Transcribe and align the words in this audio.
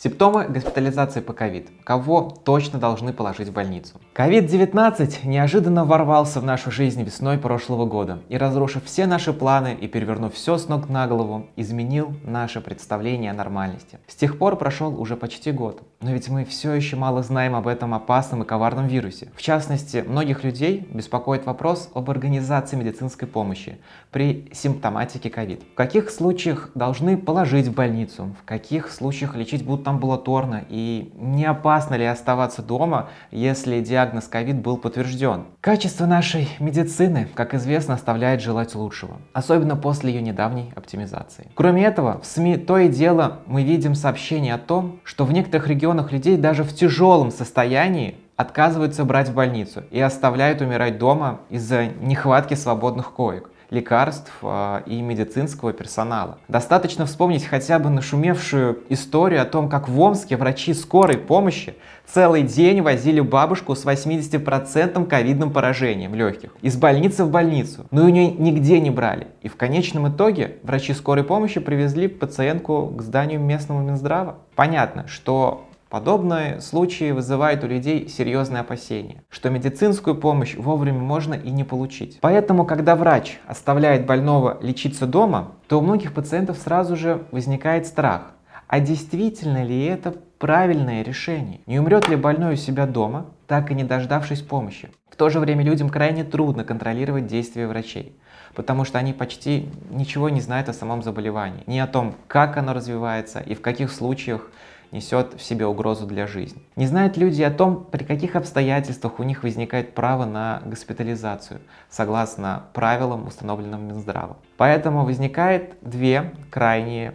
Симптомы 0.00 0.44
госпитализации 0.44 1.18
по 1.18 1.32
ковид. 1.32 1.70
Кого 1.82 2.30
точно 2.44 2.78
должны 2.78 3.12
положить 3.12 3.48
в 3.48 3.52
больницу? 3.52 4.00
Ковид-19 4.14 5.26
неожиданно 5.26 5.84
ворвался 5.84 6.38
в 6.38 6.44
нашу 6.44 6.70
жизнь 6.70 7.02
весной 7.02 7.36
прошлого 7.36 7.84
года 7.84 8.20
и, 8.28 8.36
разрушив 8.36 8.84
все 8.84 9.06
наши 9.06 9.32
планы 9.32 9.74
и 9.74 9.88
перевернув 9.88 10.34
все 10.34 10.56
с 10.56 10.68
ног 10.68 10.88
на 10.88 11.08
голову, 11.08 11.48
изменил 11.56 12.14
наше 12.22 12.60
представление 12.60 13.32
о 13.32 13.34
нормальности. 13.34 13.98
С 14.06 14.14
тех 14.14 14.38
пор 14.38 14.54
прошел 14.54 14.96
уже 15.00 15.16
почти 15.16 15.50
год, 15.50 15.82
но 16.00 16.12
ведь 16.12 16.28
мы 16.28 16.44
все 16.44 16.72
еще 16.72 16.94
мало 16.94 17.22
знаем 17.24 17.56
об 17.56 17.66
этом 17.66 17.92
опасном 17.92 18.44
и 18.44 18.46
коварном 18.46 18.86
вирусе. 18.86 19.32
В 19.34 19.42
частности, 19.42 20.04
многих 20.06 20.44
людей 20.44 20.86
беспокоит 20.92 21.44
вопрос 21.44 21.90
об 21.92 22.08
организации 22.08 22.76
медицинской 22.76 23.26
помощи 23.26 23.78
при 24.12 24.48
симптоматике 24.52 25.28
ковид. 25.28 25.62
В 25.72 25.74
каких 25.74 26.10
случаях 26.10 26.70
должны 26.76 27.16
положить 27.16 27.66
в 27.66 27.74
больницу, 27.74 28.36
в 28.40 28.44
каких 28.44 28.92
случаях 28.92 29.34
лечить 29.34 29.64
будут 29.64 29.86
амбулаторно 29.88 30.64
и 30.68 31.12
не 31.16 31.44
опасно 31.44 31.96
ли 31.96 32.04
оставаться 32.04 32.62
дома, 32.62 33.08
если 33.32 33.80
диагноз 33.80 34.28
ковид 34.28 34.56
был 34.56 34.76
подтвержден. 34.76 35.46
Качество 35.60 36.06
нашей 36.06 36.48
медицины, 36.60 37.28
как 37.34 37.54
известно, 37.54 37.94
оставляет 37.94 38.40
желать 38.40 38.76
лучшего, 38.76 39.16
особенно 39.32 39.74
после 39.74 40.12
ее 40.12 40.22
недавней 40.22 40.72
оптимизации. 40.76 41.48
Кроме 41.54 41.84
этого, 41.84 42.20
в 42.20 42.26
СМИ 42.26 42.56
то 42.58 42.78
и 42.78 42.88
дело 42.88 43.40
мы 43.46 43.64
видим 43.64 43.96
сообщения 43.96 44.54
о 44.54 44.58
том, 44.58 45.00
что 45.02 45.24
в 45.24 45.32
некоторых 45.32 45.66
регионах 45.66 45.87
людей 46.12 46.36
даже 46.36 46.64
в 46.64 46.74
тяжелом 46.74 47.30
состоянии 47.30 48.16
отказываются 48.36 49.04
брать 49.04 49.28
в 49.28 49.34
больницу 49.34 49.82
и 49.90 50.00
оставляют 50.00 50.60
умирать 50.60 50.98
дома 50.98 51.40
из-за 51.50 51.86
нехватки 51.86 52.54
свободных 52.54 53.12
коек 53.12 53.50
лекарств 53.70 54.32
а, 54.42 54.82
и 54.86 55.00
медицинского 55.00 55.72
персонала. 55.72 56.38
Достаточно 56.48 57.06
вспомнить 57.06 57.44
хотя 57.44 57.78
бы 57.78 57.90
нашумевшую 57.90 58.78
историю 58.88 59.42
о 59.42 59.44
том, 59.44 59.68
как 59.68 59.88
в 59.88 60.00
Омске 60.00 60.36
врачи 60.36 60.72
скорой 60.72 61.18
помощи 61.18 61.74
целый 62.06 62.42
день 62.42 62.80
возили 62.80 63.20
бабушку 63.20 63.74
с 63.74 63.84
80% 63.84 65.06
ковидным 65.06 65.52
поражением 65.52 66.14
легких 66.14 66.54
из 66.62 66.76
больницы 66.76 67.24
в 67.24 67.30
больницу, 67.30 67.86
но 67.90 68.04
у 68.04 68.08
нее 68.08 68.30
нигде 68.30 68.80
не 68.80 68.90
брали. 68.90 69.28
И 69.42 69.48
в 69.48 69.56
конечном 69.56 70.08
итоге 70.08 70.56
врачи 70.62 70.94
скорой 70.94 71.24
помощи 71.24 71.60
привезли 71.60 72.08
пациентку 72.08 72.86
к 72.86 73.02
зданию 73.02 73.40
местного 73.40 73.82
Минздрава. 73.82 74.36
Понятно, 74.54 75.06
что 75.08 75.67
Подобные 75.88 76.60
случаи 76.60 77.12
вызывают 77.12 77.64
у 77.64 77.66
людей 77.66 78.08
серьезные 78.08 78.60
опасения, 78.60 79.22
что 79.30 79.48
медицинскую 79.48 80.16
помощь 80.16 80.54
вовремя 80.54 80.98
можно 80.98 81.32
и 81.32 81.50
не 81.50 81.64
получить. 81.64 82.18
Поэтому, 82.20 82.66
когда 82.66 82.94
врач 82.94 83.38
оставляет 83.46 84.04
больного 84.04 84.58
лечиться 84.60 85.06
дома, 85.06 85.52
то 85.66 85.78
у 85.78 85.82
многих 85.82 86.12
пациентов 86.12 86.58
сразу 86.58 86.94
же 86.94 87.24
возникает 87.30 87.86
страх. 87.86 88.32
А 88.66 88.80
действительно 88.80 89.64
ли 89.64 89.82
это 89.82 90.14
правильное 90.38 91.02
решение? 91.02 91.60
Не 91.64 91.78
умрет 91.78 92.06
ли 92.06 92.16
больной 92.16 92.52
у 92.52 92.56
себя 92.56 92.86
дома, 92.86 93.24
так 93.46 93.70
и 93.70 93.74
не 93.74 93.84
дождавшись 93.84 94.42
помощи? 94.42 94.90
В 95.08 95.16
то 95.16 95.30
же 95.30 95.40
время 95.40 95.64
людям 95.64 95.88
крайне 95.88 96.22
трудно 96.22 96.64
контролировать 96.64 97.26
действия 97.26 97.66
врачей 97.66 98.14
потому 98.54 98.84
что 98.84 98.98
они 98.98 99.12
почти 99.12 99.68
ничего 99.90 100.28
не 100.28 100.40
знают 100.40 100.68
о 100.68 100.72
самом 100.72 101.04
заболевании, 101.04 101.62
ни 101.66 101.78
о 101.78 101.86
том, 101.86 102.16
как 102.26 102.56
оно 102.56 102.72
развивается 102.72 103.38
и 103.38 103.54
в 103.54 103.60
каких 103.60 103.92
случаях 103.92 104.50
несет 104.90 105.34
в 105.34 105.42
себе 105.42 105.66
угрозу 105.66 106.06
для 106.06 106.26
жизни. 106.26 106.62
Не 106.76 106.86
знают 106.86 107.16
люди 107.16 107.42
о 107.42 107.50
том, 107.50 107.86
при 107.90 108.04
каких 108.04 108.36
обстоятельствах 108.36 109.18
у 109.18 109.22
них 109.22 109.42
возникает 109.42 109.94
право 109.94 110.24
на 110.24 110.62
госпитализацию, 110.64 111.60
согласно 111.90 112.64
правилам, 112.72 113.26
установленным 113.26 113.86
Минздравом. 113.86 114.36
Поэтому 114.56 115.04
возникает 115.04 115.76
две 115.82 116.32
крайние 116.50 117.14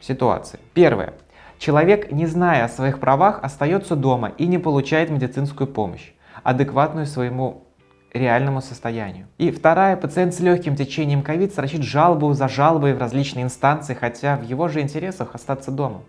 ситуации. 0.00 0.58
Первое. 0.74 1.14
Человек, 1.58 2.10
не 2.10 2.26
зная 2.26 2.64
о 2.64 2.68
своих 2.68 2.98
правах, 2.98 3.38
остается 3.42 3.96
дома 3.96 4.32
и 4.36 4.46
не 4.46 4.58
получает 4.58 5.10
медицинскую 5.10 5.68
помощь, 5.68 6.12
адекватную 6.42 7.06
своему 7.06 7.62
реальному 8.12 8.60
состоянию. 8.60 9.26
И 9.38 9.50
вторая, 9.50 9.96
пациент 9.96 10.34
с 10.34 10.40
легким 10.40 10.76
течением 10.76 11.22
ковид 11.22 11.54
срочит 11.54 11.82
жалобу 11.82 12.32
за 12.32 12.48
жалобой 12.48 12.94
в 12.94 12.98
различные 12.98 13.44
инстанции, 13.44 13.94
хотя 13.94 14.36
в 14.36 14.42
его 14.42 14.68
же 14.68 14.80
интересах 14.80 15.34
остаться 15.34 15.70
дома 15.70 16.02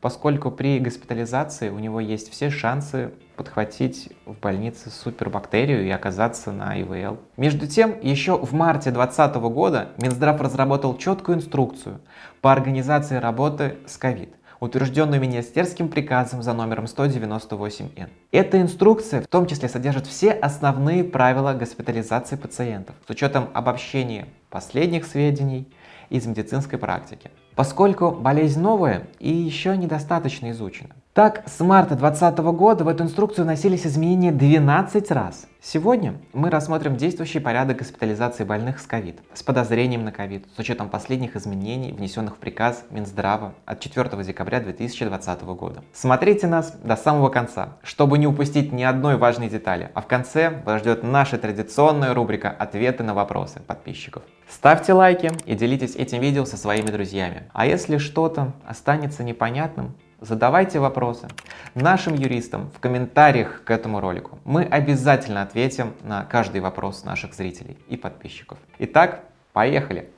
поскольку 0.00 0.50
при 0.50 0.78
госпитализации 0.78 1.70
у 1.70 1.78
него 1.78 2.00
есть 2.00 2.30
все 2.30 2.50
шансы 2.50 3.12
подхватить 3.36 4.10
в 4.26 4.38
больнице 4.38 4.90
супербактерию 4.90 5.86
и 5.86 5.90
оказаться 5.90 6.50
на 6.50 6.80
ИВЛ. 6.80 7.18
Между 7.36 7.66
тем, 7.66 7.94
еще 8.02 8.36
в 8.36 8.52
марте 8.52 8.90
2020 8.90 9.36
года 9.52 9.90
Минздрав 9.98 10.40
разработал 10.40 10.96
четкую 10.96 11.38
инструкцию 11.38 12.00
по 12.40 12.52
организации 12.52 13.16
работы 13.16 13.76
с 13.86 13.96
ковид 13.96 14.30
утвержденную 14.60 15.20
министерским 15.20 15.88
приказом 15.88 16.42
за 16.42 16.52
номером 16.52 16.84
198Н. 16.84 18.08
Эта 18.32 18.60
инструкция 18.60 19.22
в 19.22 19.28
том 19.28 19.46
числе 19.46 19.68
содержит 19.68 20.06
все 20.06 20.32
основные 20.32 21.04
правила 21.04 21.52
госпитализации 21.52 22.36
пациентов 22.36 22.96
с 23.06 23.10
учетом 23.10 23.50
обобщения 23.54 24.26
последних 24.50 25.06
сведений 25.06 25.72
из 26.10 26.26
медицинской 26.26 26.78
практики 26.78 27.30
поскольку 27.58 28.12
болезнь 28.12 28.60
новая 28.60 29.08
и 29.18 29.32
еще 29.32 29.76
недостаточно 29.76 30.52
изучена. 30.52 30.94
Так, 31.18 31.42
с 31.48 31.58
марта 31.58 31.96
2020 31.96 32.38
года 32.56 32.84
в 32.84 32.88
эту 32.88 33.02
инструкцию 33.02 33.44
вносились 33.44 33.84
изменения 33.84 34.30
12 34.30 35.10
раз. 35.10 35.48
Сегодня 35.60 36.14
мы 36.32 36.48
рассмотрим 36.48 36.96
действующий 36.96 37.40
порядок 37.40 37.78
госпитализации 37.78 38.44
больных 38.44 38.78
с 38.78 38.86
ковид, 38.86 39.18
с 39.34 39.42
подозрением 39.42 40.04
на 40.04 40.12
ковид, 40.12 40.46
с 40.54 40.60
учетом 40.60 40.88
последних 40.88 41.34
изменений, 41.34 41.90
внесенных 41.90 42.36
в 42.36 42.38
приказ 42.38 42.84
Минздрава 42.90 43.54
от 43.66 43.80
4 43.80 44.22
декабря 44.22 44.60
2020 44.60 45.42
года. 45.42 45.82
Смотрите 45.92 46.46
нас 46.46 46.70
до 46.84 46.94
самого 46.94 47.30
конца, 47.30 47.78
чтобы 47.82 48.16
не 48.16 48.28
упустить 48.28 48.70
ни 48.70 48.84
одной 48.84 49.16
важной 49.16 49.48
детали, 49.48 49.90
а 49.94 50.02
в 50.02 50.06
конце 50.06 50.62
вас 50.64 50.82
ждет 50.82 51.02
наша 51.02 51.36
традиционная 51.36 52.14
рубрика 52.14 52.48
«Ответы 52.48 53.02
на 53.02 53.14
вопросы» 53.14 53.58
подписчиков. 53.58 54.22
Ставьте 54.48 54.92
лайки 54.92 55.32
и 55.46 55.56
делитесь 55.56 55.96
этим 55.96 56.20
видео 56.20 56.44
со 56.44 56.56
своими 56.56 56.92
друзьями. 56.92 57.50
А 57.54 57.66
если 57.66 57.98
что-то 57.98 58.52
останется 58.64 59.24
непонятным, 59.24 59.96
задавайте 60.20 60.80
вопросы 60.80 61.28
нашим 61.74 62.14
юристам 62.14 62.70
в 62.74 62.80
комментариях 62.80 63.62
к 63.64 63.70
этому 63.70 64.00
ролику. 64.00 64.38
Мы 64.44 64.64
обязательно 64.64 65.42
ответим 65.42 65.94
на 66.02 66.24
каждый 66.24 66.60
вопрос 66.60 67.04
наших 67.04 67.34
зрителей 67.34 67.78
и 67.88 67.96
подписчиков. 67.96 68.58
Итак, 68.78 69.24
поехали! 69.52 70.10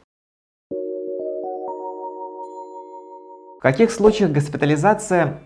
В 3.59 3.63
каких 3.63 3.91
случаях 3.91 4.31
госпитализация 4.31 5.41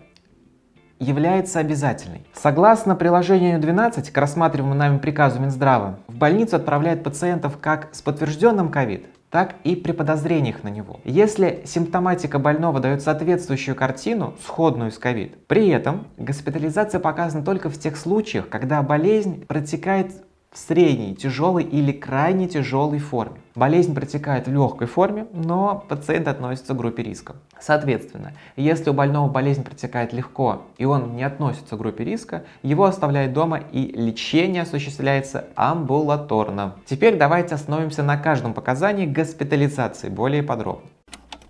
является 0.99 1.59
обязательной. 1.59 2.25
Согласно 2.33 2.95
приложению 2.95 3.59
12 3.59 4.09
к 4.09 4.17
рассматриваемому 4.17 4.79
нами 4.79 4.97
приказу 4.99 5.41
Минздрава, 5.41 5.99
в 6.07 6.15
больницу 6.15 6.55
отправляют 6.55 7.03
пациентов 7.03 7.57
как 7.59 7.93
с 7.93 8.01
подтвержденным 8.01 8.71
ковид, 8.71 9.05
так 9.35 9.55
и 9.65 9.75
при 9.75 9.91
подозрениях 9.91 10.63
на 10.63 10.69
него. 10.69 11.01
Если 11.03 11.61
симптоматика 11.65 12.39
больного 12.39 12.79
дает 12.79 13.01
соответствующую 13.01 13.75
картину, 13.75 14.33
сходную 14.41 14.91
с 14.91 14.97
ковид, 14.97 15.45
при 15.47 15.67
этом 15.67 16.07
госпитализация 16.15 17.01
показана 17.01 17.43
только 17.43 17.69
в 17.69 17.77
тех 17.77 17.97
случаях, 17.97 18.47
когда 18.47 18.81
болезнь 18.81 19.45
протекает 19.45 20.13
в 20.55 20.57
средней, 20.57 21.13
тяжелой 21.15 21.63
или 21.63 21.91
крайне 21.91 22.47
тяжелой 22.47 22.99
форме. 22.99 23.41
Болезнь 23.55 23.93
протекает 23.93 24.47
в 24.47 24.53
легкой 24.53 24.87
форме, 24.87 25.27
но 25.33 25.83
пациент 25.89 26.29
относится 26.29 26.73
к 26.73 26.77
группе 26.77 27.03
риска. 27.03 27.35
Соответственно, 27.59 28.31
если 28.55 28.89
у 28.89 28.93
больного 28.93 29.29
болезнь 29.29 29.65
протекает 29.65 30.13
легко 30.13 30.61
и 30.77 30.85
он 30.85 31.17
не 31.17 31.23
относится 31.23 31.75
к 31.75 31.79
группе 31.79 32.05
риска, 32.05 32.45
его 32.63 32.85
оставляют 32.85 33.33
дома 33.33 33.59
и 33.73 33.87
лечение 33.87 34.61
осуществляется 34.61 35.47
амбулаторно. 35.55 36.75
Теперь 36.85 37.17
давайте 37.17 37.55
остановимся 37.55 38.01
на 38.01 38.15
каждом 38.17 38.53
показании 38.53 39.05
госпитализации 39.05 40.07
более 40.07 40.41
подробно. 40.41 40.87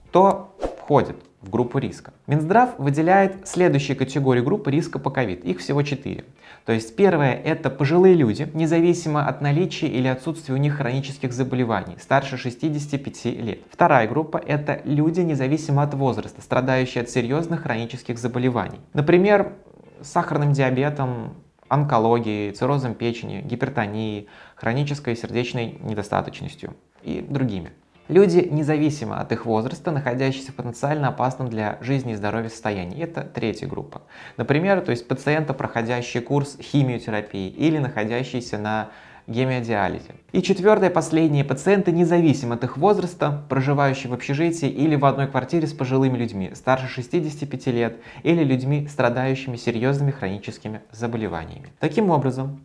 Кто 0.10 0.56
входит 0.80 1.18
в 1.46 1.50
группу 1.50 1.78
риска. 1.78 2.14
Минздрав 2.28 2.72
выделяет 2.78 3.48
следующие 3.48 3.96
категории 3.96 4.42
группы 4.42 4.72
риска 4.72 5.00
по 5.00 5.12
ковид. 5.12 5.46
Их 5.46 5.60
всего 5.60 5.84
четыре. 5.84 6.26
То 6.66 6.74
есть 6.74 6.96
первое– 6.96 7.34
это 7.46 7.70
пожилые 7.70 8.16
люди, 8.16 8.50
независимо 8.54 9.28
от 9.28 9.42
наличия 9.42 9.88
или 9.88 10.08
отсутствия 10.08 10.56
у 10.56 10.58
них 10.58 10.78
хронических 10.78 11.32
заболеваний, 11.32 11.96
старше 12.00 12.38
65 12.38 13.26
лет. 13.26 13.60
Вторая 13.70 14.08
группа– 14.08 14.38
это 14.46 14.82
люди, 14.84 15.22
независимо 15.22 15.84
от 15.84 15.94
возраста, 15.94 16.42
страдающие 16.42 17.04
от 17.04 17.10
серьезных 17.10 17.62
хронических 17.62 18.18
заболеваний. 18.18 18.80
Например, 18.94 19.54
сахарным 20.02 20.54
диабетом, 20.54 21.36
онкологией, 21.68 22.52
циррозом 22.52 22.96
печени, 22.96 23.42
гипертонией, 23.42 24.28
хронической 24.56 25.16
сердечной 25.16 25.78
недостаточностью 25.84 26.76
и 27.04 27.22
другими. 27.22 27.72
Люди, 28.08 28.48
независимо 28.52 29.20
от 29.20 29.32
их 29.32 29.48
возраста, 29.48 29.90
находящиеся 29.90 30.52
в 30.52 30.56
потенциально 30.56 31.08
опасном 31.08 31.50
для 31.50 31.80
жизни 31.82 32.14
и 32.14 32.16
здоровья 32.16 32.50
состоянии. 32.50 33.02
Это 33.02 33.22
третья 33.22 33.66
группа. 33.66 34.04
Например, 34.38 34.82
то 34.82 34.92
есть 34.92 35.08
пациенты, 35.08 35.54
проходящие 35.54 36.22
курс 36.22 36.56
химиотерапии 36.62 37.50
или 37.50 37.80
находящиеся 37.80 38.60
на 38.60 38.90
гемодиализе. 39.26 40.12
И 40.34 40.44
четвертое, 40.44 40.92
последние 40.92 41.44
пациенты, 41.44 41.92
независимо 41.92 42.54
от 42.54 42.64
их 42.64 42.78
возраста, 42.78 43.44
проживающие 43.50 44.12
в 44.12 44.14
общежитии 44.14 44.70
или 44.70 44.96
в 44.96 45.06
одной 45.06 45.28
квартире 45.28 45.66
с 45.66 45.74
пожилыми 45.74 46.16
людьми, 46.16 46.52
старше 46.54 46.88
65 46.88 47.68
лет, 47.68 47.98
или 48.22 48.44
людьми, 48.44 48.88
страдающими 48.88 49.58
серьезными 49.58 50.12
хроническими 50.12 50.82
заболеваниями. 50.92 51.70
Таким 51.80 52.12
образом, 52.12 52.62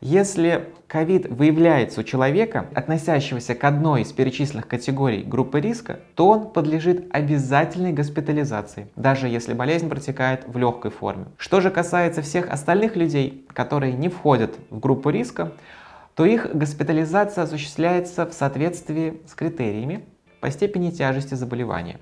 если 0.00 0.68
ковид 0.86 1.26
выявляется 1.28 2.00
у 2.00 2.04
человека, 2.04 2.66
относящегося 2.74 3.54
к 3.54 3.64
одной 3.64 4.02
из 4.02 4.12
перечисленных 4.12 4.68
категорий 4.68 5.22
группы 5.22 5.60
риска, 5.60 6.00
то 6.14 6.28
он 6.28 6.50
подлежит 6.50 7.06
обязательной 7.10 7.92
госпитализации, 7.92 8.88
даже 8.96 9.28
если 9.28 9.54
болезнь 9.54 9.88
протекает 9.88 10.44
в 10.46 10.56
легкой 10.58 10.90
форме. 10.90 11.26
Что 11.38 11.60
же 11.60 11.70
касается 11.70 12.22
всех 12.22 12.50
остальных 12.50 12.96
людей, 12.96 13.46
которые 13.52 13.94
не 13.94 14.08
входят 14.08 14.54
в 14.70 14.78
группу 14.78 15.10
риска, 15.10 15.52
то 16.14 16.24
их 16.24 16.54
госпитализация 16.54 17.44
осуществляется 17.44 18.26
в 18.26 18.32
соответствии 18.32 19.20
с 19.26 19.34
критериями 19.34 20.04
по 20.40 20.50
степени 20.50 20.90
тяжести 20.90 21.34
заболевания. 21.34 21.98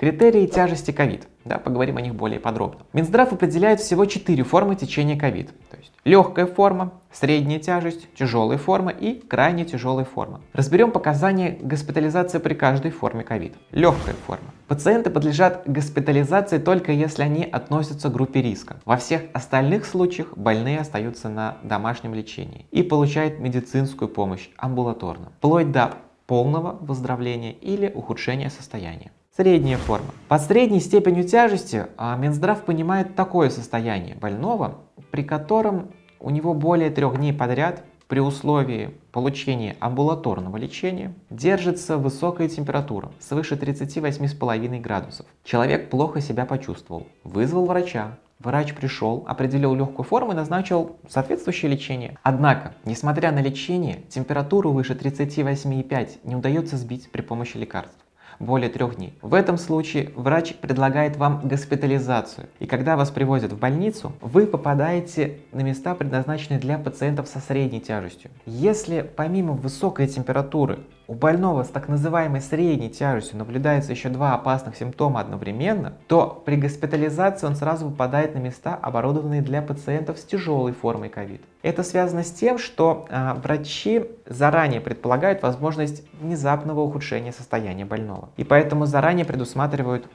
Критерии 0.00 0.46
тяжести 0.46 0.92
ковид. 0.92 1.28
Да, 1.44 1.58
поговорим 1.58 1.98
о 1.98 2.00
них 2.00 2.14
более 2.14 2.40
подробно. 2.40 2.86
Минздрав 2.94 3.34
определяет 3.34 3.80
всего 3.80 4.06
четыре 4.06 4.44
формы 4.44 4.74
течения 4.74 5.14
ковид. 5.14 5.50
То 5.70 5.76
есть 5.76 5.92
легкая 6.06 6.46
форма, 6.46 6.94
средняя 7.12 7.58
тяжесть, 7.58 8.08
тяжелая 8.14 8.56
форма 8.56 8.92
и 8.92 9.20
крайне 9.20 9.66
тяжелая 9.66 10.06
форма. 10.06 10.40
Разберем 10.54 10.90
показания 10.90 11.58
госпитализации 11.60 12.38
при 12.38 12.54
каждой 12.54 12.92
форме 12.92 13.24
ковид. 13.24 13.52
Легкая 13.72 14.14
форма. 14.26 14.54
Пациенты 14.68 15.10
подлежат 15.10 15.64
госпитализации 15.66 16.56
только 16.56 16.92
если 16.92 17.22
они 17.22 17.44
относятся 17.44 18.08
к 18.08 18.12
группе 18.14 18.40
риска. 18.40 18.76
Во 18.86 18.96
всех 18.96 19.24
остальных 19.34 19.84
случаях 19.84 20.34
больные 20.34 20.80
остаются 20.80 21.28
на 21.28 21.58
домашнем 21.62 22.14
лечении 22.14 22.64
и 22.70 22.82
получают 22.82 23.38
медицинскую 23.38 24.08
помощь 24.08 24.48
амбулаторно, 24.56 25.32
вплоть 25.36 25.70
до 25.70 25.92
полного 26.26 26.78
выздоровления 26.80 27.52
или 27.52 27.92
ухудшения 27.94 28.48
состояния. 28.48 29.12
Средняя 29.40 29.78
форма. 29.78 30.10
Под 30.28 30.42
средней 30.42 30.80
степенью 30.80 31.24
тяжести 31.24 31.86
а, 31.96 32.14
Минздрав 32.14 32.62
понимает 32.62 33.16
такое 33.16 33.48
состояние 33.48 34.14
больного, 34.14 34.80
при 35.10 35.22
котором 35.22 35.92
у 36.18 36.28
него 36.28 36.52
более 36.52 36.90
трех 36.90 37.16
дней 37.16 37.32
подряд 37.32 37.82
при 38.06 38.20
условии 38.20 38.90
получения 39.12 39.78
амбулаторного 39.80 40.58
лечения 40.58 41.14
держится 41.30 41.96
высокая 41.96 42.50
температура, 42.50 43.12
свыше 43.18 43.54
38,5 43.54 44.80
градусов. 44.80 45.24
Человек 45.42 45.88
плохо 45.88 46.20
себя 46.20 46.44
почувствовал, 46.44 47.06
вызвал 47.24 47.64
врача, 47.64 48.18
Врач 48.40 48.74
пришел, 48.74 49.24
определил 49.26 49.74
легкую 49.74 50.04
форму 50.06 50.32
и 50.32 50.34
назначил 50.34 50.96
соответствующее 51.08 51.70
лечение. 51.70 52.18
Однако, 52.22 52.74
несмотря 52.86 53.32
на 53.32 53.40
лечение, 53.40 54.02
температуру 54.08 54.72
выше 54.72 54.94
38,5 54.94 56.20
не 56.24 56.36
удается 56.36 56.78
сбить 56.78 57.10
при 57.12 57.20
помощи 57.20 57.58
лекарств 57.58 57.98
более 58.40 58.70
трех 58.70 58.96
дней. 58.96 59.16
В 59.22 59.34
этом 59.34 59.58
случае 59.58 60.10
врач 60.16 60.54
предлагает 60.54 61.16
вам 61.16 61.46
госпитализацию. 61.46 62.48
И 62.58 62.66
когда 62.66 62.96
вас 62.96 63.10
привозят 63.10 63.52
в 63.52 63.58
больницу, 63.58 64.12
вы 64.20 64.46
попадаете 64.46 65.38
на 65.52 65.60
места, 65.60 65.94
предназначенные 65.94 66.58
для 66.58 66.78
пациентов 66.78 67.28
со 67.28 67.38
средней 67.38 67.80
тяжестью. 67.80 68.30
Если 68.46 69.08
помимо 69.14 69.52
высокой 69.52 70.08
температуры 70.08 70.80
у 71.10 71.14
больного 71.14 71.64
с 71.64 71.68
так 71.68 71.88
называемой 71.88 72.40
средней 72.40 72.88
тяжестью 72.88 73.38
наблюдается 73.38 73.90
еще 73.90 74.10
два 74.10 74.34
опасных 74.34 74.76
симптома 74.76 75.18
одновременно, 75.18 75.94
то 76.06 76.40
при 76.46 76.54
госпитализации 76.54 77.48
он 77.48 77.56
сразу 77.56 77.90
попадает 77.90 78.36
на 78.36 78.38
места, 78.38 78.78
оборудованные 78.80 79.42
для 79.42 79.60
пациентов 79.60 80.20
с 80.20 80.24
тяжелой 80.24 80.70
формой 80.70 81.08
ковид. 81.08 81.42
Это 81.62 81.82
связано 81.82 82.22
с 82.22 82.30
тем, 82.30 82.58
что 82.58 83.06
э, 83.10 83.34
врачи 83.42 84.04
заранее 84.24 84.80
предполагают 84.80 85.42
возможность 85.42 86.04
внезапного 86.20 86.80
ухудшения 86.80 87.32
состояния 87.32 87.84
больного. 87.84 88.28
И 88.36 88.44
поэтому 88.44 88.86
заранее 88.86 89.26
предусматривают 89.26 90.06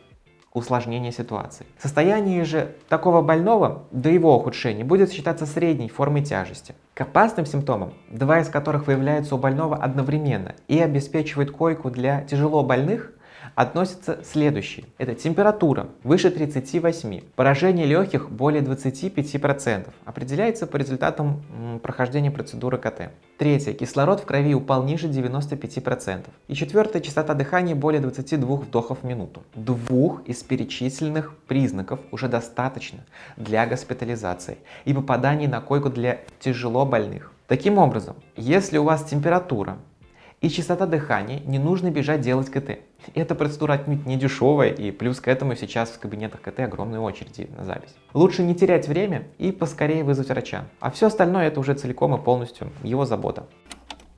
усложнение 0.55 1.11
ситуации. 1.11 1.67
Состояние 1.77 2.45
же 2.45 2.75
такого 2.89 3.21
больного 3.21 3.83
до 3.91 4.09
его 4.09 4.35
ухудшения 4.35 4.83
будет 4.83 5.11
считаться 5.11 5.45
средней 5.45 5.89
формой 5.89 6.23
тяжести. 6.23 6.73
К 6.95 7.01
опасным 7.01 7.45
симптомам, 7.45 7.93
два 8.09 8.39
из 8.39 8.47
которых 8.47 8.87
выявляются 8.87 9.35
у 9.35 9.37
больного 9.37 9.75
одновременно 9.75 10.55
и 10.69 10.79
обеспечивают 10.79 11.51
койку 11.51 11.91
для 11.91 12.23
тяжело 12.23 12.63
больных, 12.63 13.11
относятся 13.55 14.19
следующие. 14.23 14.85
Это 14.97 15.15
температура 15.15 15.87
выше 16.03 16.29
38, 16.29 17.21
поражение 17.35 17.85
легких 17.85 18.29
более 18.29 18.61
25%, 18.61 19.87
определяется 20.03 20.67
по 20.67 20.77
результатам 20.77 21.41
прохождения 21.81 22.31
процедуры 22.31 22.77
КТ. 22.77 23.11
Третье. 23.37 23.73
Кислород 23.73 24.21
в 24.21 24.25
крови 24.25 24.53
упал 24.53 24.83
ниже 24.83 25.07
95%. 25.07 26.25
И 26.47 26.53
четвертое. 26.53 27.01
Частота 27.01 27.33
дыхания 27.33 27.75
более 27.75 28.01
22 28.01 28.55
вдохов 28.57 28.99
в 29.01 29.05
минуту. 29.05 29.43
Двух 29.55 30.25
из 30.25 30.43
перечисленных 30.43 31.33
признаков 31.47 31.99
уже 32.11 32.27
достаточно 32.27 32.99
для 33.37 33.65
госпитализации 33.65 34.57
и 34.85 34.93
попадания 34.93 35.47
на 35.47 35.61
койку 35.61 35.89
для 35.89 36.21
тяжело 36.39 36.85
больных. 36.85 37.31
Таким 37.47 37.77
образом, 37.77 38.15
если 38.35 38.77
у 38.77 38.83
вас 38.83 39.03
температура 39.03 39.77
и 40.41 40.49
частота 40.49 40.85
дыхания, 40.85 41.41
не 41.45 41.59
нужно 41.59 41.91
бежать 41.91 42.21
делать 42.21 42.49
КТ. 42.49 42.79
Эта 43.13 43.35
процедура 43.35 43.73
отнюдь 43.73 44.05
не 44.05 44.17
дешевая, 44.17 44.71
и 44.71 44.91
плюс 44.91 45.19
к 45.19 45.27
этому 45.27 45.55
сейчас 45.55 45.89
в 45.89 45.99
кабинетах 45.99 46.41
КТ 46.41 46.61
огромные 46.61 46.99
очереди 46.99 47.49
на 47.57 47.63
запись. 47.63 47.95
Лучше 48.13 48.43
не 48.43 48.55
терять 48.55 48.87
время 48.87 49.27
и 49.37 49.51
поскорее 49.51 50.03
вызвать 50.03 50.29
врача. 50.29 50.65
А 50.79 50.91
все 50.91 51.07
остальное 51.07 51.47
это 51.47 51.59
уже 51.59 51.73
целиком 51.73 52.15
и 52.15 52.21
полностью 52.21 52.71
его 52.83 53.05
забота. 53.05 53.45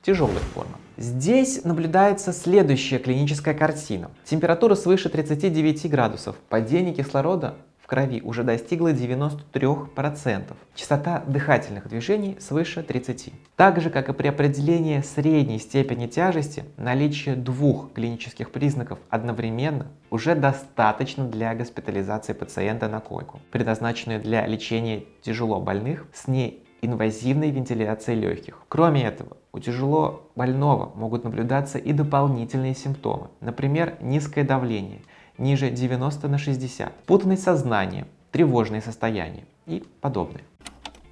Тяжелая 0.02 0.38
форма. 0.54 0.78
Здесь 0.96 1.64
наблюдается 1.64 2.32
следующая 2.32 2.98
клиническая 2.98 3.54
картина. 3.54 4.10
Температура 4.24 4.74
свыше 4.74 5.08
39 5.10 5.90
градусов, 5.90 6.36
падение 6.48 6.94
кислорода 6.94 7.56
крови 7.88 8.20
уже 8.22 8.44
достигла 8.44 8.92
93%. 8.92 10.42
Частота 10.74 11.24
дыхательных 11.26 11.88
движений 11.88 12.36
свыше 12.38 12.82
30. 12.82 13.32
Так 13.56 13.80
же, 13.80 13.88
как 13.88 14.10
и 14.10 14.12
при 14.12 14.28
определении 14.28 15.00
средней 15.00 15.58
степени 15.58 16.06
тяжести, 16.06 16.64
наличие 16.76 17.34
двух 17.34 17.92
клинических 17.94 18.52
признаков 18.52 18.98
одновременно 19.08 19.86
уже 20.10 20.34
достаточно 20.34 21.24
для 21.24 21.54
госпитализации 21.54 22.34
пациента 22.34 22.88
на 22.88 23.00
койку, 23.00 23.40
предназначенную 23.50 24.20
для 24.20 24.46
лечения 24.46 25.04
тяжело 25.22 25.58
больных 25.58 26.06
с 26.12 26.28
неинвазивной 26.28 27.50
вентиляцией 27.50 28.20
легких. 28.20 28.62
Кроме 28.68 29.04
этого, 29.04 29.38
у 29.52 29.60
тяжело 29.60 30.28
больного 30.36 30.92
могут 30.94 31.24
наблюдаться 31.24 31.78
и 31.78 31.94
дополнительные 31.94 32.74
симптомы, 32.74 33.28
например, 33.40 33.96
низкое 34.02 34.44
давление– 34.44 35.00
ниже 35.38 35.70
90 35.70 36.28
на 36.28 36.38
60, 36.38 36.92
путанность 37.06 37.42
сознания, 37.42 38.06
тревожные 38.30 38.82
состояния 38.82 39.44
и 39.66 39.84
подобное. 40.00 40.42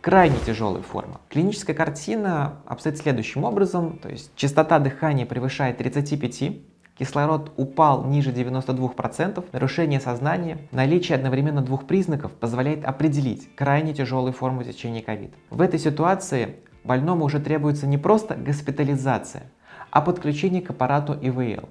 Крайне 0.01 0.37
тяжелая 0.47 0.83
форма. 0.83 1.21
Клиническая 1.29 1.75
картина 1.75 2.59
обстоит 2.67 2.99
следующим 2.99 3.45
образом, 3.45 3.99
то 3.99 4.09
есть 4.09 4.31
частота 4.37 4.79
дыхания 4.79 5.27
превышает 5.27 5.79
35, 5.79 6.59
кислород 6.97 7.53
упал 7.57 8.05
ниже 8.05 8.31
92%, 8.31 9.45
нарушение 9.53 10.01
сознания, 10.01 10.59
наличие 10.71 11.17
одновременно 11.17 11.61
двух 11.61 11.87
признаков 11.87 12.33
позволяет 12.33 12.85
определить 12.85 13.55
крайне 13.57 13.95
тяжелую 13.95 14.33
форму 14.33 14.63
течения 14.63 15.03
ковид. 15.03 15.35
В 15.51 15.61
этой 15.61 15.81
ситуации 15.81 16.57
больному 16.85 17.25
уже 17.25 17.41
требуется 17.41 17.89
не 17.89 17.99
просто 17.99 18.37
госпитализация, 18.37 19.51
а 19.91 20.01
подключение 20.01 20.63
к 20.63 20.71
аппарату 20.71 21.15
ИВЛ. 21.21 21.69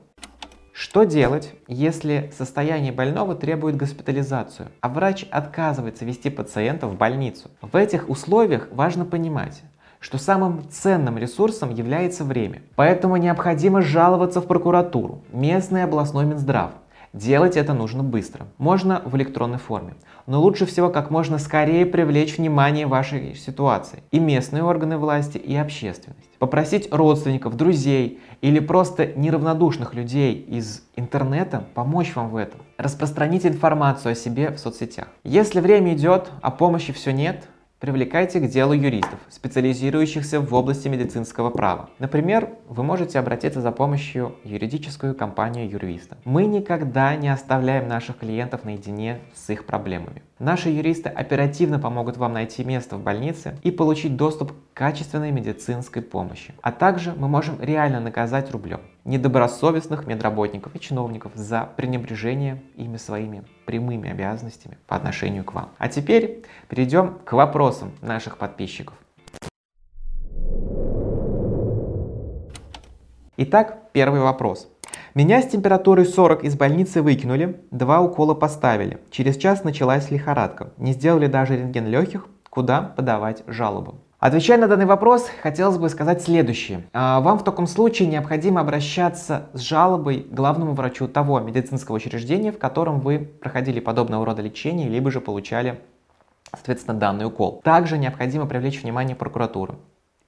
Что 0.96 1.04
делать, 1.04 1.52
если 1.68 2.32
состояние 2.38 2.94
больного 2.94 3.36
требует 3.36 3.75
госпитализацию, 3.75 4.70
а 4.80 4.88
врач 4.88 5.25
отказывается 5.30 6.06
вести 6.06 6.30
пациента 6.30 6.88
в 6.88 6.96
больницу? 6.96 7.52
В 7.62 7.75
этих 7.75 8.08
условиях 8.08 8.70
важно 8.72 9.04
понимать, 9.04 9.62
что 10.00 10.18
самым 10.18 10.70
ценным 10.70 11.18
ресурсом 11.18 11.75
является 11.75 12.24
время. 12.24 12.62
Поэтому 12.78 13.18
необходимо 13.18 13.82
жаловаться 13.82 14.40
в 14.40 14.48
прокуратуру, 14.48 15.22
местный 15.34 15.84
областной 15.84 16.24
Минздрав. 16.24 16.72
Делать 17.15 17.55
это 17.55 17.74
нужно 17.74 18.03
быстро. 18.03 18.45
Можно 18.57 19.01
в 19.05 19.15
электронной 19.15 19.57
форме. 19.57 19.93
Но 20.27 20.41
лучше 20.41 20.65
всего 20.65 20.89
как 20.89 21.12
можно 21.12 21.39
скорее 21.39 21.86
привлечь 21.86 22.38
внимание 22.38 22.88
вашей 22.88 23.36
ситуации. 23.36 24.03
И 24.12 24.19
местные 24.19 24.63
органы 24.65 24.98
власти, 24.98 25.38
и 25.38 25.55
общественность. 25.55 26.29
Попросить 26.39 26.89
родственников, 26.91 27.55
друзей 27.55 28.19
или 28.41 28.60
просто 28.60 29.07
неравнодушных 29.15 29.93
людей 29.93 30.34
из 30.34 30.84
интернета 30.98 31.63
помочь 31.74 32.13
вам 32.17 32.31
в 32.31 32.36
этом. 32.36 32.60
Распространить 32.77 33.45
информацию 33.45 34.12
о 34.12 34.15
себе 34.15 34.51
в 34.51 34.57
соцсетях. 34.57 35.07
Если 35.24 35.62
время 35.62 35.93
идет, 35.93 36.29
а 36.41 36.51
помощи 36.51 36.91
все 36.91 37.13
нет, 37.13 37.48
Привлекайте 37.79 38.39
к 38.39 38.48
делу 38.48 38.72
юристов, 38.72 39.20
специализирующихся 39.29 40.39
в 40.39 40.53
области 40.53 40.88
медицинского 40.88 41.50
права. 41.50 41.89
Например, 42.00 42.50
вы 42.70 42.84
можете 42.84 43.20
обратиться 43.20 43.60
за 43.60 43.72
помощью 43.74 44.38
в 44.46 44.48
юридическую 44.48 45.13
компанию 45.13 45.70
юриста. 45.70 46.17
Мы 46.24 46.46
никогда 46.46 47.17
не 47.17 47.27
оставляем 47.27 47.89
наших 47.89 48.20
клиентов 48.20 48.63
наедине 48.63 49.20
с 49.36 49.50
их 49.50 49.65
проблемами. 49.65 50.24
Наши 50.39 50.70
юристы 50.70 51.10
оперативно 51.10 51.77
помогут 51.77 52.15
вам 52.15 52.32
найти 52.32 52.63
место 52.63 52.96
в 52.96 53.03
больнице 53.03 53.60
и 53.62 53.72
получить 53.72 54.15
доступ 54.15 54.53
к 54.53 54.55
качественной 54.74 55.32
медицинской 55.32 56.01
помощи. 56.01 56.53
А 56.62 56.72
также 56.72 57.13
мы 57.13 57.27
можем 57.27 57.62
реально 57.62 58.00
наказать 58.00 58.51
рублем 58.51 58.79
недобросовестных 59.05 60.07
медработников 60.07 60.75
и 60.75 60.79
чиновников 60.79 61.31
за 61.35 61.69
пренебрежение 61.77 62.62
ими 62.75 62.97
своими 62.97 63.43
прямыми 63.65 64.09
обязанностями 64.09 64.77
по 64.88 64.95
отношению 64.95 65.43
к 65.43 65.53
вам. 65.53 65.69
А 65.77 65.88
теперь 65.88 66.43
перейдем 66.67 67.19
к 67.24 67.33
вопросам 67.33 67.93
наших 68.01 68.38
подписчиков. 68.38 68.95
Итак, 73.38 73.91
первый 73.93 74.21
вопрос. 74.21 74.69
Меня 75.13 75.41
с 75.41 75.47
температурой 75.47 76.05
40 76.05 76.43
из 76.43 76.55
больницы 76.55 77.01
выкинули, 77.01 77.62
два 77.71 78.01
укола 78.01 78.33
поставили. 78.33 79.00
Через 79.12 79.38
час 79.38 79.63
началась 79.63 80.09
лихорадка. 80.09 80.71
Не 80.77 80.93
сделали 80.93 81.27
даже 81.27 81.57
рентген 81.57 81.88
легких, 81.88 82.27
куда 82.50 82.81
подавать 82.81 83.43
жалобу. 83.47 84.04
Отвечая 84.19 84.57
на 84.57 84.67
данный 84.67 84.86
вопрос, 84.86 85.27
хотелось 85.43 85.77
бы 85.77 85.89
сказать 85.89 86.24
следующее. 86.24 86.84
А, 86.93 87.19
вам 87.19 87.38
в 87.38 87.43
таком 87.43 87.67
случае 87.67 88.07
необходимо 88.07 88.62
обращаться 88.62 89.50
с 89.53 89.60
жалобой 89.60 90.22
к 90.22 90.34
главному 90.34 90.74
врачу 90.74 91.07
того 91.07 91.39
медицинского 91.41 91.98
учреждения, 91.98 92.51
в 92.51 92.57
котором 92.57 93.01
вы 93.01 93.19
проходили 93.19 93.79
подобного 93.81 94.25
рода 94.25 94.41
лечение, 94.41 94.88
либо 94.88 95.12
же 95.12 95.19
получали, 95.19 95.81
соответственно, 96.51 96.98
данный 96.98 97.25
укол. 97.25 97.62
Также 97.63 97.98
необходимо 97.98 98.45
привлечь 98.45 98.81
внимание 98.81 99.17
прокуратуры 99.17 99.75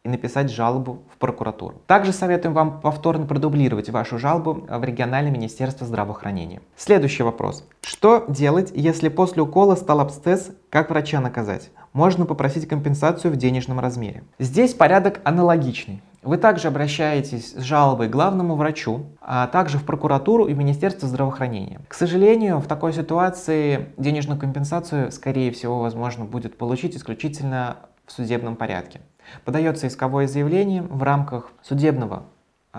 и 0.03 0.09
написать 0.09 0.51
жалобу 0.51 1.03
в 1.13 1.17
прокуратуру. 1.17 1.81
Также 1.87 2.11
советуем 2.11 2.53
вам 2.53 2.81
повторно 2.81 3.25
продублировать 3.25 3.89
вашу 3.89 4.17
жалобу 4.19 4.65
в 4.69 4.83
региональное 4.83 5.31
министерство 5.31 5.87
здравоохранения. 5.87 6.61
Следующий 6.75 7.23
вопрос. 7.23 7.65
Что 7.81 8.25
делать, 8.27 8.71
если 8.75 9.09
после 9.09 9.43
укола 9.43 9.75
стал 9.75 10.01
абсцесс, 10.01 10.51
как 10.69 10.89
врача 10.89 11.19
наказать? 11.19 11.71
Можно 11.93 12.25
попросить 12.25 12.67
компенсацию 12.67 13.33
в 13.33 13.37
денежном 13.37 13.79
размере. 13.79 14.23
Здесь 14.39 14.73
порядок 14.73 15.21
аналогичный. 15.23 16.01
Вы 16.21 16.37
также 16.37 16.67
обращаетесь 16.67 17.53
с 17.53 17.61
жалобой 17.61 18.09
к 18.09 18.11
главному 18.11 18.55
врачу, 18.55 19.05
а 19.21 19.47
также 19.47 19.77
в 19.77 19.85
прокуратуру 19.85 20.45
и 20.45 20.53
в 20.53 20.57
Министерство 20.57 21.07
здравоохранения. 21.07 21.79
К 21.87 21.93
сожалению, 21.93 22.59
в 22.59 22.67
такой 22.67 22.91
ситуации 22.91 23.89
денежную 23.97 24.39
компенсацию, 24.39 25.11
скорее 25.11 25.51
всего, 25.51 25.79
возможно 25.79 26.25
будет 26.25 26.57
получить 26.57 26.97
исключительно 26.97 27.77
в 28.05 28.11
судебном 28.11 28.55
порядке. 28.55 29.01
Подается 29.45 29.87
исковое 29.87 30.27
заявление 30.27 30.81
в 30.81 31.01
рамках 31.03 31.51
судебного 31.61 32.23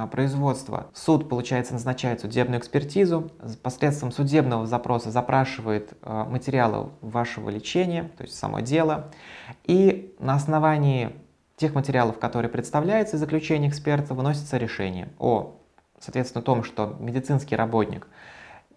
производства. 0.07 0.89
Суд, 0.95 1.29
получается, 1.29 1.73
назначает 1.73 2.21
судебную 2.21 2.61
экспертизу, 2.61 3.31
посредством 3.63 4.13
судебного 4.13 4.67
запроса 4.67 5.11
запрашивает 5.11 5.93
а, 6.03 6.25
материалы 6.25 6.91
вашего 7.01 7.51
лечения, 7.51 8.11
то 8.17 8.25
есть 8.25 8.37
само 8.37 8.61
дело, 8.61 9.11
и 9.65 10.15
на 10.19 10.35
основании 10.35 11.11
тех 11.57 11.75
материалов, 11.75 12.19
которые 12.19 12.51
представляются 12.51 13.17
из 13.17 13.21
заключения 13.21 13.69
эксперта, 13.69 14.15
выносится 14.15 14.57
решение 14.57 15.09
о, 15.19 15.57
соответственно, 15.99 16.43
том, 16.43 16.63
что 16.63 16.97
медицинский 17.01 17.57
работник 17.57 18.07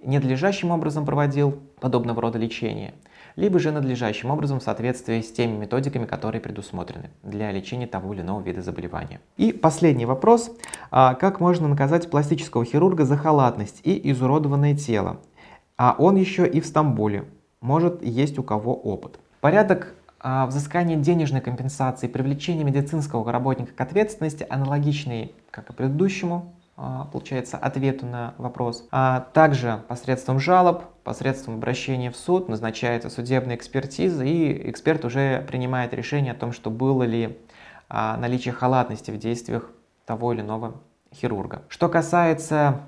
ненадлежащим 0.02 0.72
образом 0.72 1.06
проводил 1.06 1.62
подобного 1.80 2.22
рода 2.22 2.40
лечение– 2.40 2.96
либо 3.36 3.60
же 3.60 3.72
надлежащим 3.72 4.32
образом 4.32 4.60
в 4.60 4.64
соответствии 4.64 5.22
с 5.22 5.32
теми 5.32 5.58
методиками, 5.58 6.06
которые 6.06 6.42
предусмотрены 6.42 7.10
для 7.24 7.52
лечения 7.52 7.88
того 7.88 8.14
или 8.14 8.22
иного 8.22 8.42
вида 8.42 8.62
заболевания. 8.62 9.22
И 9.38 9.52
последний 9.52 10.06
вопрос. 10.06 10.52
А, 10.90 11.16
как 11.16 11.40
можно 11.40 11.68
наказать 11.68 12.10
пластического 12.10 12.66
хирурга 12.66 13.06
за 13.06 13.18
халатность 13.18 13.82
и 13.84 14.12
изуродованное 14.12 14.76
тело? 14.76 15.20
А 15.78 15.96
он 15.98 16.16
еще 16.16 16.48
и 16.48 16.62
в 16.62 16.66
Стамбуле. 16.66 17.26
Может, 17.62 18.04
есть 18.04 18.38
у 18.40 18.44
кого 18.44 18.76
опыт. 18.76 19.20
Порядок 19.40 19.96
а, 20.20 20.46
взыскания 20.46 20.98
денежной 20.98 21.42
компенсации 21.42 22.08
и 22.08 22.10
привлечения 22.12 22.64
медицинского 22.64 23.32
работника 23.32 23.74
к 23.74 23.82
ответственности 23.82 24.46
аналогичный, 24.50 25.34
как 25.50 25.70
и 25.70 25.74
предыдущему 25.74 26.54
получается, 27.12 27.58
ответу 27.58 28.06
на 28.06 28.34
вопрос. 28.38 28.88
А 28.92 29.28
также 29.34 29.84
посредством 29.88 30.40
жалоб, 30.40 30.84
посредством 31.04 31.56
обращения 31.56 32.12
в 32.12 32.16
суд 32.16 32.50
назначается 32.50 33.10
судебная 33.10 33.56
экспертиза, 33.56 34.24
и 34.24 34.70
эксперт 34.70 35.06
уже 35.06 35.46
принимает 35.48 35.94
решение 35.94 36.34
о 36.34 36.36
том, 36.36 36.52
что 36.52 36.70
было 36.70 37.04
ли 37.04 37.38
а, 37.90 38.18
наличие 38.18 38.54
халатности 38.54 39.12
в 39.12 39.18
действиях 39.18 39.70
того 40.06 40.34
или 40.34 40.42
иного 40.42 40.76
хирурга. 41.14 41.64
Что 41.68 41.90
касается 41.90 42.82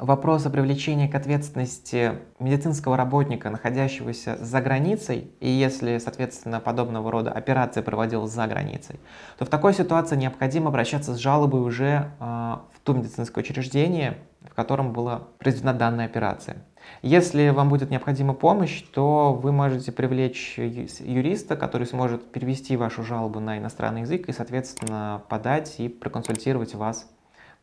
вопроса 0.00 0.50
привлечения 0.50 1.08
к 1.08 1.14
ответственности 1.14 2.18
медицинского 2.38 2.96
работника, 2.96 3.50
находящегося 3.50 4.36
за 4.40 4.60
границей, 4.60 5.30
и 5.40 5.48
если, 5.48 5.98
соответственно, 5.98 6.58
подобного 6.60 7.10
рода 7.10 7.30
операция 7.30 7.82
проводилась 7.82 8.32
за 8.32 8.46
границей, 8.46 8.98
то 9.38 9.44
в 9.44 9.48
такой 9.48 9.74
ситуации 9.74 10.16
необходимо 10.16 10.68
обращаться 10.68 11.14
с 11.14 11.18
жалобой 11.18 11.60
уже 11.60 12.10
э, 12.18 12.24
в 12.24 12.80
то 12.82 12.94
медицинское 12.94 13.40
учреждение, 13.40 14.18
в 14.42 14.54
котором 14.54 14.92
была 14.92 15.28
произведена 15.38 15.74
данная 15.74 16.06
операция. 16.06 16.64
Если 17.02 17.50
вам 17.50 17.68
будет 17.68 17.90
необходима 17.90 18.32
помощь, 18.32 18.82
то 18.82 19.34
вы 19.34 19.52
можете 19.52 19.92
привлечь 19.92 20.58
юриста, 20.58 21.56
который 21.56 21.86
сможет 21.86 22.32
перевести 22.32 22.76
вашу 22.76 23.04
жалобу 23.04 23.38
на 23.38 23.58
иностранный 23.58 24.02
язык 24.02 24.28
и, 24.28 24.32
соответственно, 24.32 25.22
подать 25.28 25.78
и 25.78 25.88
проконсультировать 25.88 26.74
вас 26.74 27.06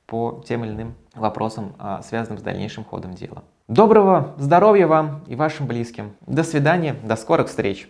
по 0.08 0.44
тем 0.48 0.66
или 0.66 0.72
иным 0.72 0.96
вопросам, 1.14 1.74
а, 1.78 2.02
связанным 2.02 2.40
с 2.40 2.42
дальнейшим 2.42 2.84
ходом 2.84 3.14
дела. 3.14 3.44
Доброго 3.68 4.34
здоровья 4.38 4.88
вам 4.88 5.24
и 5.28 5.36
вашим 5.36 5.68
близким. 5.68 6.14
До 6.26 6.44
свидания, 6.44 6.96
до 7.04 7.16
скорых 7.18 7.48
встреч! 7.48 7.90